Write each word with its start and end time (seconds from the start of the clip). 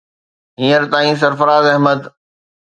هينئر 0.59 0.83
تائين 0.91 1.15
سرفراز 1.21 1.65
احمد 1.73 2.01